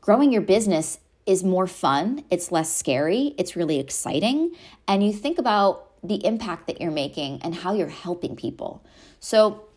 growing 0.00 0.32
your 0.32 0.42
business 0.42 1.00
is 1.26 1.42
more 1.42 1.66
fun, 1.66 2.24
it's 2.30 2.52
less 2.52 2.72
scary, 2.72 3.34
it's 3.36 3.56
really 3.56 3.80
exciting, 3.80 4.52
and 4.86 5.04
you 5.04 5.12
think 5.12 5.38
about 5.38 5.86
the 6.04 6.24
impact 6.24 6.68
that 6.68 6.80
you're 6.80 6.92
making 6.92 7.42
and 7.42 7.52
how 7.52 7.74
you're 7.74 7.88
helping 7.88 8.36
people. 8.36 8.84
So, 9.18 9.67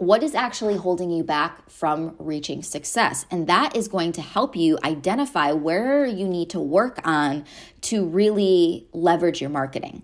what 0.00 0.22
is 0.22 0.34
actually 0.34 0.76
holding 0.76 1.10
you 1.10 1.22
back 1.22 1.68
from 1.68 2.16
reaching 2.18 2.62
success. 2.62 3.26
And 3.30 3.46
that 3.48 3.76
is 3.76 3.86
going 3.86 4.12
to 4.12 4.22
help 4.22 4.56
you 4.56 4.78
identify 4.82 5.52
where 5.52 6.06
you 6.06 6.26
need 6.26 6.48
to 6.50 6.58
work 6.58 7.00
on 7.04 7.44
to 7.82 8.06
really 8.06 8.88
leverage 8.94 9.42
your 9.42 9.50
marketing. 9.50 10.02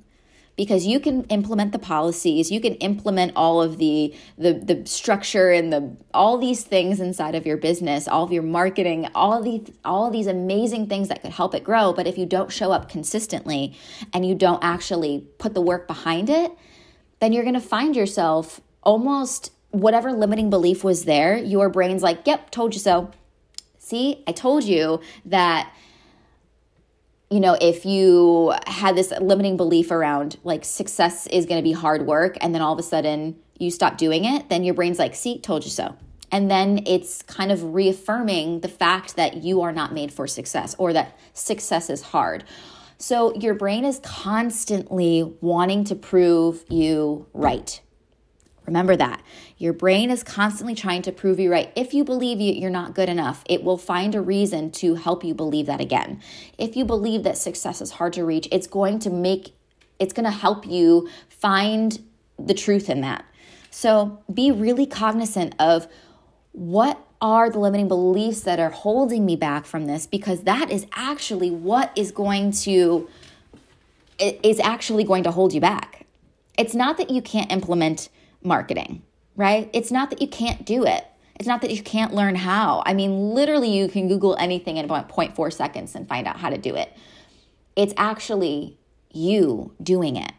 Because 0.55 0.87
you 0.87 1.01
can 1.01 1.25
implement 1.25 1.73
the 1.73 1.79
policies, 1.79 2.51
you 2.51 2.61
can 2.61 2.75
implement 2.75 3.33
all 3.37 3.63
of 3.63 3.79
the, 3.79 4.15
the 4.37 4.53
the 4.53 4.87
structure 4.87 5.51
and 5.51 5.73
the 5.73 5.97
all 6.13 6.37
these 6.37 6.63
things 6.63 7.01
inside 7.01 7.35
of 7.35 7.47
your 7.47 7.57
business, 7.57 8.07
all 8.07 8.25
of 8.25 8.33
your 8.33 8.43
marketing, 8.43 9.09
all 9.15 9.43
these 9.43 9.71
all 9.83 10.11
these 10.11 10.27
amazing 10.27 10.89
things 10.89 11.09
that 11.09 11.23
could 11.23 11.33
help 11.33 11.55
it 11.55 11.65
grow. 11.65 11.95
But 11.95 12.07
if 12.07 12.19
you 12.19 12.27
don't 12.27 12.53
show 12.53 12.71
up 12.71 12.91
consistently 12.91 13.75
and 14.13 14.27
you 14.27 14.35
don't 14.35 14.63
actually 14.63 15.27
put 15.39 15.55
the 15.55 15.63
work 15.63 15.87
behind 15.87 16.29
it, 16.29 16.53
then 17.21 17.33
you're 17.33 17.45
gonna 17.45 17.61
find 17.61 17.95
yourself 17.97 18.61
almost 18.83 19.51
whatever 19.81 20.13
limiting 20.13 20.51
belief 20.51 20.85
was 20.85 21.05
there, 21.05 21.37
your 21.37 21.69
brain's 21.69 22.03
like, 22.03 22.27
yep, 22.27 22.51
told 22.51 22.75
you 22.75 22.81
so. 22.81 23.11
See, 23.79 24.25
I 24.27 24.33
told 24.33 24.65
you 24.65 25.01
that 25.25 25.73
you 27.31 27.41
know, 27.41 27.57
if 27.61 27.85
you 27.85 28.55
had 28.67 28.97
this 28.97 29.13
limiting 29.21 29.57
belief 29.57 29.91
around 29.91 30.37
like 30.45 30.65
success 30.65 31.27
is 31.27 31.45
going 31.45 31.59
to 31.59 31.63
be 31.63 31.73
hard 31.73 32.07
work 32.07 32.37
and 32.41 32.55
then 32.55 32.63
all 32.63 32.73
of 32.73 32.79
a 32.79 32.85
sudden 32.85 33.37
you 33.59 33.71
stop 33.71 33.99
doing 33.99 34.25
it, 34.25 34.49
then 34.49 34.63
your 34.63 34.75
brain's 34.75 34.99
like, 34.99 35.15
see, 35.15 35.41
told 35.41 35.65
you 35.65 35.71
so. 35.71 35.97
And 36.31 36.51
then 36.51 36.83
it's 36.87 37.23
kind 37.23 37.51
of 37.51 37.75
reaffirming 37.75 38.61
the 38.61 38.69
fact 38.69 39.17
that 39.17 39.39
you 39.39 39.63
are 39.63 39.73
not 39.73 39.93
made 39.93 40.13
for 40.13 40.27
success 40.27 40.77
or 40.79 40.93
that 40.93 41.19
success 41.33 41.91
is 41.91 42.03
hard. 42.03 42.45
So 42.99 43.35
your 43.35 43.55
brain 43.55 43.85
is 43.85 44.01
constantly 44.01 45.23
wanting 45.41 45.85
to 45.85 45.95
prove 45.95 46.65
you 46.69 47.27
right. 47.33 47.81
Remember 48.67 48.97
that. 48.97 49.23
Your 49.59 49.73
brain 49.73 50.11
is 50.11 50.23
constantly 50.23 50.75
trying 50.75 51.03
to 51.03 51.13
prove 51.13 51.39
you 51.39 51.51
right. 51.51 51.73
If 51.77 51.95
you 51.95 52.05
believe 52.05 52.41
you're 52.41 52.71
not 52.71 52.95
good 52.95 53.09
enough, 53.09 53.45
it 53.49 53.63
will 53.63 53.79
find 53.79 54.15
a 54.15 54.21
reason 54.21 54.71
to 54.73 54.97
help 54.97 55.25
you 55.25 55.35
believe 55.35 55.67
that 55.67 55.81
again. 55.81 56.21
If 56.59 56.77
you 56.77 56.85
believe 56.85 57.23
that 57.23 57.39
success 57.39 57.81
is 57.81 57.93
hard 57.93 58.13
to 58.15 58.25
reach, 58.25 58.49
it's 58.51 58.67
going 58.67 58.99
to 59.01 59.11
make 59.11 59.53
it's 59.99 60.13
going 60.13 60.25
to 60.25 60.31
help 60.31 60.67
you 60.67 61.09
find 61.29 61.99
the 62.39 62.53
truth 62.53 62.91
in 62.91 63.01
that. 63.01 63.25
So, 63.71 64.19
be 64.33 64.51
really 64.51 64.87
cognizant 64.87 65.55
of 65.59 65.87
what 66.53 67.03
are 67.21 67.51
the 67.51 67.59
limiting 67.59 67.89
beliefs 67.89 68.41
that 68.43 68.59
are 68.61 68.71
holding 68.71 69.25
me 69.25 69.37
back 69.37 69.65
from 69.65 69.87
this 69.87 70.07
because 70.07 70.43
that 70.43 70.71
is 70.71 70.87
actually 70.93 71.51
what 71.51 71.91
is 71.97 72.11
going 72.11 72.53
to 72.53 73.09
is 74.19 74.59
actually 74.61 75.05
going 75.05 75.23
to 75.23 75.31
hold 75.31 75.53
you 75.53 75.61
back. 75.61 76.07
It's 76.59 76.75
not 76.75 76.97
that 76.97 77.11
you 77.11 77.21
can't 77.21 77.53
implement 77.53 78.09
marketing, 78.43 79.03
right? 79.35 79.71
It's 79.73 79.91
not 79.91 80.11
that 80.11 80.21
you 80.21 80.29
can't 80.29 80.65
do 80.65 80.85
it. 80.85 81.07
It's 81.39 81.47
not 81.47 81.61
that 81.61 81.71
you 81.71 81.83
can't 81.83 82.15
learn 82.15 82.35
how. 82.35 82.83
I 82.87 82.95
mean, 82.95 83.35
literally, 83.35 83.71
you 83.71 83.89
can 83.89 84.09
Google 84.09 84.37
anything 84.37 84.79
in 84.79 84.85
about 84.85 85.09
0.4 85.09 85.53
seconds 85.53 85.95
and 85.95 86.09
find 86.09 86.27
out 86.27 86.39
how 86.39 86.51
to 86.51 86.59
do 86.59 86.75
it. 86.75 86.97
It's 87.75 87.93
actually 87.99 88.79
you 89.13 89.75
doing 89.83 90.17
it, 90.17 90.33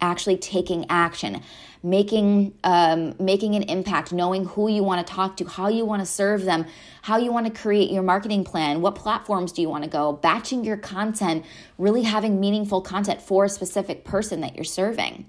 actually 0.00 0.38
taking 0.38 0.86
action, 0.88 1.42
making 1.82 2.54
um, 2.64 3.14
making 3.20 3.54
an 3.54 3.64
impact, 3.64 4.10
knowing 4.10 4.46
who 4.46 4.68
you 4.68 4.82
want 4.82 5.06
to 5.06 5.12
talk 5.12 5.36
to, 5.36 5.44
how 5.44 5.68
you 5.68 5.84
want 5.84 6.00
to 6.00 6.06
serve 6.06 6.44
them, 6.44 6.64
how 7.02 7.18
you 7.18 7.30
want 7.30 7.46
to 7.46 7.62
create 7.62 7.90
your 7.90 8.02
marketing 8.02 8.44
plan, 8.44 8.80
what 8.80 8.94
platforms 8.94 9.52
do 9.52 9.60
you 9.60 9.68
want 9.68 9.84
to 9.84 9.90
go, 9.90 10.12
batching 10.14 10.64
your 10.64 10.78
content, 10.78 11.44
really 11.76 12.02
having 12.02 12.40
meaningful 12.40 12.80
content 12.80 13.20
for 13.20 13.44
a 13.44 13.48
specific 13.48 14.04
person 14.04 14.40
that 14.40 14.56
you're 14.56 14.64
serving 14.64 15.26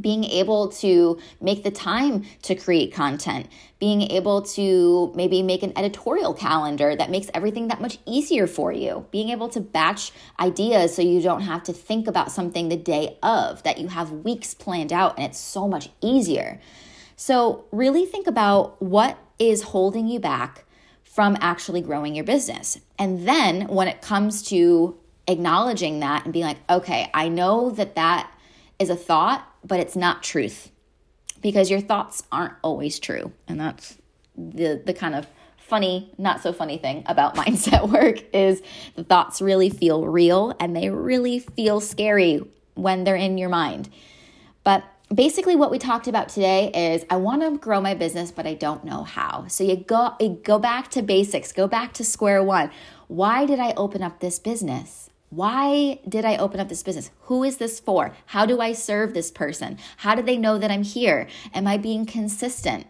being 0.00 0.24
able 0.24 0.68
to 0.68 1.18
make 1.40 1.64
the 1.64 1.70
time 1.70 2.24
to 2.42 2.54
create 2.54 2.94
content, 2.94 3.46
being 3.78 4.02
able 4.02 4.42
to 4.42 5.12
maybe 5.14 5.42
make 5.42 5.62
an 5.62 5.72
editorial 5.76 6.32
calendar 6.32 6.96
that 6.96 7.10
makes 7.10 7.28
everything 7.34 7.68
that 7.68 7.80
much 7.80 7.98
easier 8.06 8.46
for 8.46 8.72
you, 8.72 9.06
being 9.10 9.28
able 9.28 9.48
to 9.50 9.60
batch 9.60 10.12
ideas 10.40 10.94
so 10.94 11.02
you 11.02 11.20
don't 11.20 11.42
have 11.42 11.62
to 11.62 11.72
think 11.72 12.06
about 12.06 12.32
something 12.32 12.68
the 12.68 12.76
day 12.76 13.18
of, 13.22 13.62
that 13.64 13.78
you 13.78 13.88
have 13.88 14.10
weeks 14.10 14.54
planned 14.54 14.92
out 14.92 15.16
and 15.16 15.26
it's 15.26 15.38
so 15.38 15.68
much 15.68 15.90
easier. 16.00 16.58
So, 17.16 17.66
really 17.70 18.06
think 18.06 18.26
about 18.26 18.80
what 18.82 19.18
is 19.38 19.62
holding 19.62 20.08
you 20.08 20.18
back 20.18 20.64
from 21.04 21.36
actually 21.40 21.82
growing 21.82 22.14
your 22.14 22.24
business. 22.24 22.80
And 22.98 23.28
then 23.28 23.68
when 23.68 23.86
it 23.86 24.00
comes 24.00 24.42
to 24.44 24.98
acknowledging 25.28 26.00
that 26.00 26.24
and 26.24 26.32
being 26.32 26.46
like, 26.46 26.58
okay, 26.70 27.10
I 27.12 27.28
know 27.28 27.70
that 27.70 27.96
that 27.96 28.32
is 28.78 28.88
a 28.88 28.96
thought 28.96 29.46
but 29.64 29.80
it's 29.80 29.96
not 29.96 30.22
truth 30.22 30.70
because 31.40 31.70
your 31.70 31.80
thoughts 31.80 32.22
aren't 32.32 32.54
always 32.62 32.98
true. 32.98 33.32
And 33.48 33.60
that's 33.60 33.98
the 34.36 34.80
the 34.84 34.94
kind 34.94 35.14
of 35.14 35.26
funny, 35.56 36.12
not 36.18 36.42
so 36.42 36.52
funny 36.52 36.78
thing 36.78 37.02
about 37.06 37.34
mindset 37.42 37.88
work 37.88 38.22
is 38.34 38.62
the 38.94 39.04
thoughts 39.04 39.40
really 39.40 39.70
feel 39.70 40.06
real 40.06 40.54
and 40.60 40.76
they 40.76 40.90
really 40.90 41.38
feel 41.38 41.80
scary 41.80 42.42
when 42.74 43.04
they're 43.04 43.16
in 43.16 43.38
your 43.38 43.48
mind. 43.48 43.88
But 44.64 44.84
basically 45.12 45.56
what 45.56 45.70
we 45.70 45.78
talked 45.78 46.08
about 46.08 46.28
today 46.28 46.70
is 46.74 47.04
I 47.10 47.16
want 47.16 47.42
to 47.42 47.58
grow 47.58 47.80
my 47.80 47.94
business 47.94 48.30
but 48.30 48.46
I 48.46 48.54
don't 48.54 48.84
know 48.84 49.02
how. 49.02 49.46
So 49.48 49.64
you 49.64 49.76
go 49.76 50.14
you 50.20 50.40
go 50.42 50.58
back 50.58 50.90
to 50.92 51.02
basics, 51.02 51.52
go 51.52 51.66
back 51.66 51.92
to 51.94 52.04
square 52.04 52.42
one. 52.42 52.70
Why 53.08 53.44
did 53.46 53.58
I 53.58 53.72
open 53.72 54.02
up 54.02 54.20
this 54.20 54.38
business? 54.38 55.01
Why 55.32 55.98
did 56.06 56.26
I 56.26 56.36
open 56.36 56.60
up 56.60 56.68
this 56.68 56.82
business? 56.82 57.10
Who 57.22 57.42
is 57.42 57.56
this 57.56 57.80
for? 57.80 58.14
How 58.26 58.44
do 58.44 58.60
I 58.60 58.74
serve 58.74 59.14
this 59.14 59.30
person? 59.30 59.78
How 59.96 60.14
do 60.14 60.20
they 60.20 60.36
know 60.36 60.58
that 60.58 60.70
I'm 60.70 60.82
here? 60.82 61.26
Am 61.54 61.66
I 61.66 61.78
being 61.78 62.04
consistent? 62.04 62.86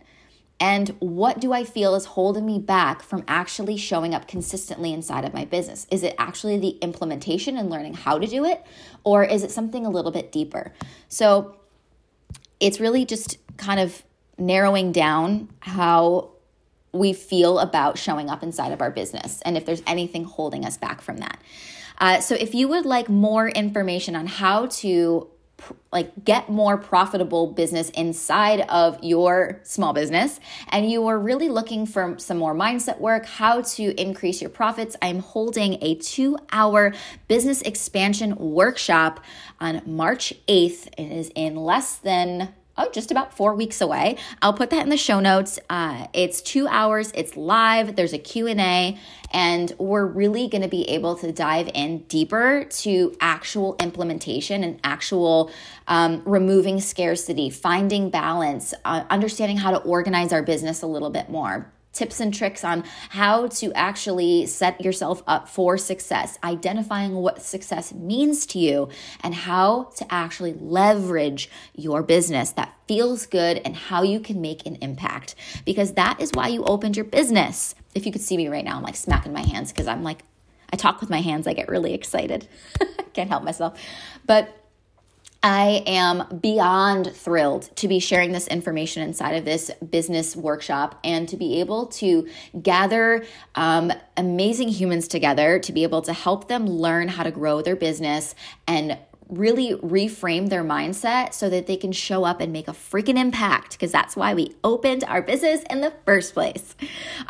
And 0.59 0.89
what 0.99 1.41
do 1.41 1.53
I 1.53 1.63
feel 1.63 1.95
is 1.95 2.05
holding 2.05 2.45
me 2.45 2.59
back 2.59 3.05
from 3.05 3.23
actually 3.29 3.77
showing 3.77 4.13
up 4.13 4.27
consistently 4.27 4.93
inside 4.93 5.25
of 5.25 5.33
my 5.33 5.45
business? 5.45 5.87
Is 5.93 6.03
it 6.03 6.17
actually 6.19 6.59
the 6.59 6.71
implementation 6.81 7.57
and 7.57 7.71
learning 7.71 7.95
how 7.95 8.19
to 8.19 8.27
do 8.27 8.45
it? 8.45 8.67
Or 9.05 9.23
is 9.23 9.45
it 9.45 9.53
something 9.53 9.87
a 9.87 9.91
little 9.91 10.11
bit 10.11 10.33
deeper? 10.33 10.73
So 11.07 11.55
it's 12.59 12.81
really 12.81 13.05
just 13.05 13.39
kind 13.57 13.79
of 13.79 14.03
narrowing 14.37 14.91
down 14.91 15.49
how 15.61 16.33
we 16.91 17.13
feel 17.13 17.61
about 17.61 17.99
showing 17.99 18.29
up 18.29 18.43
inside 18.43 18.73
of 18.73 18.81
our 18.81 18.91
business 18.91 19.43
and 19.43 19.57
if 19.57 19.65
there's 19.65 19.83
anything 19.87 20.25
holding 20.25 20.65
us 20.65 20.77
back 20.77 21.01
from 21.01 21.19
that. 21.19 21.39
Uh, 21.99 22.21
so 22.21 22.35
if 22.35 22.55
you 22.55 22.69
would 22.69 22.87
like 22.87 23.09
more 23.09 23.49
information 23.49 24.17
on 24.17 24.27
how 24.27 24.67
to 24.67 25.29
like 25.93 26.25
get 26.25 26.49
more 26.49 26.77
profitable 26.77 27.47
business 27.53 27.91
inside 27.91 28.61
of 28.63 28.99
your 29.03 29.61
small 29.63 29.93
business 29.93 30.41
and 30.69 30.91
you 30.91 31.07
are 31.07 31.19
really 31.19 31.49
looking 31.49 31.87
for 31.87 32.19
some 32.19 32.39
more 32.39 32.55
mindset 32.55 32.99
work 32.99 33.27
how 33.27 33.61
to 33.61 34.01
increase 34.01 34.41
your 34.41 34.51
profits 34.51 34.97
i'm 35.03 35.21
holding 35.21 35.79
a 35.83 35.95
two 35.97 36.37
hour 36.51 36.93
business 37.29 37.63
expansion 37.63 38.35
workshop 38.37 39.21
on 39.61 39.83
march 39.87 40.35
8th 40.49 40.89
it 40.99 41.13
is 41.13 41.31
in 41.35 41.57
less 41.57 41.97
than 41.97 42.53
oh, 42.77 42.91
just 42.91 43.11
about 43.11 43.37
four 43.37 43.55
weeks 43.55 43.81
away. 43.81 44.17
I'll 44.41 44.53
put 44.53 44.71
that 44.71 44.83
in 44.83 44.89
the 44.89 44.97
show 44.97 45.21
notes. 45.21 45.59
Uh, 45.69 46.07
it's 46.13 46.41
two 46.41 46.67
hours. 46.69 47.13
It's 47.15 47.37
live. 47.37 47.97
There's 47.97 48.13
a 48.13 48.19
Q&A 48.19 48.99
and 49.33 49.73
we're 49.79 50.07
really 50.07 50.49
going 50.49 50.63
to 50.63 50.69
be 50.69 50.89
able 50.91 51.17
to 51.17 51.33
dive 51.33 51.71
in 51.75 51.99
deeper 52.05 52.65
to 52.65 53.17
actual 53.21 53.77
implementation 53.81 54.63
and 54.63 54.79
actual 54.85 55.51
um, 55.89 56.23
removing 56.25 56.81
scarcity, 56.81 57.51
finding 57.51 58.11
balance, 58.11 58.75
uh, 58.85 59.05
understanding 59.11 59.57
how 59.57 59.71
to 59.71 59.79
organize 59.79 60.33
our 60.33 60.43
business 60.43 60.83
a 60.83 60.87
little 60.87 61.11
bit 61.11 61.31
more 61.31 61.73
tips 61.93 62.21
and 62.21 62.33
tricks 62.33 62.65
on 62.65 62.85
how 63.11 63.47
to 63.47 63.73
actually 63.75 64.47
set 64.47 64.81
yourself 64.81 65.23
up 65.27 65.49
for 65.49 65.77
success, 65.77 66.39
identifying 66.43 67.15
what 67.15 67.43
success 67.43 67.93
means 67.93 68.47
to 68.47 68.59
you, 68.59 68.89
and 69.23 69.35
how 69.35 69.85
to 69.97 70.07
actually 70.13 70.55
leverage 70.55 71.51
your 71.75 72.03
business 72.03 72.51
that 72.53 72.75
feels 72.89 73.27
good 73.27 73.61
and 73.65 73.77
how 73.77 74.03
you 74.03 74.21
can 74.21 74.41
make 74.41 74.67
an 74.67 74.77
impact. 74.77 75.35
Because 75.65 75.93
that 75.95 76.21
is 76.21 76.31
why 76.33 76.49
you 76.49 76.65
opened 76.65 76.97
your 76.97 77.05
business. 77.05 77.75
If 77.95 78.07
you 78.07 78.13
could 78.13 78.23
see 78.23 78.37
me 78.37 78.49
right 78.49 78.65
now, 78.65 78.77
I'm 78.77 78.83
like 78.83 78.97
smacking 78.97 79.33
my 79.33 79.43
hands 79.43 79.73
because 79.73 79.87
I'm 79.87 80.03
like, 80.03 80.23
I 80.73 80.77
talk 80.77 81.01
with 81.01 81.11
my 81.11 81.21
hands, 81.21 81.47
I 81.47 81.53
get 81.53 81.69
really 81.69 81.93
excited. 81.93 82.49
Can't 83.13 83.29
help 83.29 83.45
myself. 83.45 83.79
But 84.27 84.62
I 85.43 85.83
am 85.87 86.39
beyond 86.41 87.15
thrilled 87.15 87.75
to 87.77 87.89
be 87.89 87.99
sharing 87.99 88.33
this 88.33 88.47
information 88.47 89.03
inside 89.03 89.33
of 89.33 89.45
this 89.45 89.71
business 89.91 90.37
workshop 90.37 91.01
and 91.03 91.29
to 91.29 91.37
be 91.37 91.59
able 91.61 91.87
to 91.87 92.29
gather 92.61 93.25
um, 93.57 93.93
amazing 94.17 94.69
humans 94.69 95.09
together 95.09 95.59
to 95.59 95.73
be 95.73 95.83
able 95.83 96.03
to 96.03 96.13
help 96.13 96.49
them 96.49 96.67
learn 96.67 97.09
how 97.09 97.25
to 97.25 97.33
grow 97.33 97.61
their 97.61 97.77
business 97.77 98.35
and 98.69 98.97
really 99.29 99.75
reframe 99.77 100.49
their 100.51 100.63
mindset 100.63 101.33
so 101.33 101.49
that 101.49 101.67
they 101.67 101.77
can 101.77 101.91
show 101.91 102.23
up 102.23 102.41
and 102.41 102.53
make 102.53 102.69
a 102.69 102.73
freaking 102.73 103.19
impact 103.19 103.73
because 103.73 103.91
that's 103.91 104.15
why 104.15 104.35
we 104.35 104.55
opened 104.63 105.03
our 105.05 105.23
business 105.23 105.63
in 105.71 105.81
the 105.81 105.93
first 106.05 106.35
place. 106.35 106.77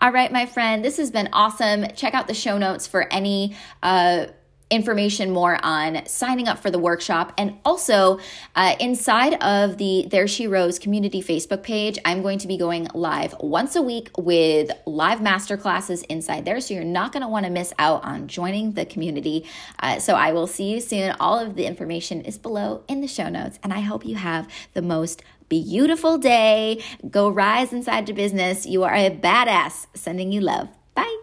All 0.00 0.10
right, 0.10 0.32
my 0.32 0.46
friend, 0.46 0.84
this 0.84 0.96
has 0.96 1.10
been 1.10 1.28
awesome. 1.32 1.86
Check 1.94 2.12
out 2.12 2.26
the 2.26 2.34
show 2.34 2.58
notes 2.58 2.86
for 2.86 3.10
any 3.12 3.56
uh, 3.82 4.26
information 4.72 5.30
more 5.30 5.58
on 5.62 6.04
signing 6.06 6.48
up 6.48 6.58
for 6.58 6.70
the 6.70 6.78
workshop. 6.78 7.32
And 7.36 7.58
also, 7.64 8.18
uh, 8.56 8.74
inside 8.80 9.34
of 9.42 9.76
the 9.76 10.06
There 10.10 10.26
She 10.26 10.46
Rose 10.46 10.78
community 10.78 11.22
Facebook 11.22 11.62
page, 11.62 11.98
I'm 12.04 12.22
going 12.22 12.38
to 12.38 12.48
be 12.48 12.56
going 12.56 12.88
live 12.94 13.34
once 13.38 13.76
a 13.76 13.82
week 13.82 14.10
with 14.16 14.70
live 14.86 15.20
masterclasses 15.20 16.04
inside 16.08 16.46
there. 16.46 16.58
So 16.60 16.72
you're 16.74 16.84
not 16.84 17.12
going 17.12 17.22
to 17.22 17.28
want 17.28 17.44
to 17.44 17.52
miss 17.52 17.72
out 17.78 18.02
on 18.02 18.26
joining 18.26 18.72
the 18.72 18.86
community. 18.86 19.46
Uh, 19.78 19.98
so 19.98 20.14
I 20.14 20.32
will 20.32 20.46
see 20.46 20.72
you 20.72 20.80
soon. 20.80 21.14
All 21.20 21.38
of 21.38 21.54
the 21.54 21.66
information 21.66 22.22
is 22.22 22.38
below 22.38 22.82
in 22.88 23.02
the 23.02 23.08
show 23.08 23.28
notes. 23.28 23.58
And 23.62 23.72
I 23.72 23.80
hope 23.80 24.06
you 24.06 24.16
have 24.16 24.48
the 24.72 24.82
most 24.82 25.22
beautiful 25.50 26.16
day. 26.16 26.82
Go 27.10 27.28
rise 27.28 27.74
inside 27.74 28.08
your 28.08 28.16
business. 28.16 28.64
You 28.64 28.84
are 28.84 28.94
a 28.94 29.10
badass. 29.10 29.86
Sending 29.94 30.32
you 30.32 30.40
love. 30.40 30.70
Bye. 30.94 31.18